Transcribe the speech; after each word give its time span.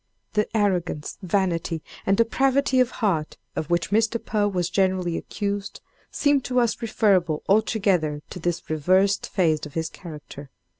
The 0.33 0.47
arrogance, 0.57 1.19
vanity, 1.21 1.83
and 2.07 2.17
depravity 2.17 2.79
of 2.79 2.89
heart, 2.89 3.37
of 3.55 3.69
which 3.69 3.91
Mr. 3.91 4.17
Poe 4.17 4.47
was 4.47 4.67
generally 4.71 5.15
accused, 5.15 5.79
seem 6.09 6.41
to 6.41 6.59
us 6.59 6.81
referable 6.81 7.43
altogether 7.47 8.23
to 8.31 8.39
this 8.39 8.67
reversed 8.67 9.29
phase 9.29 9.63
of 9.67 9.75
his 9.75 9.89
character. 9.89 10.49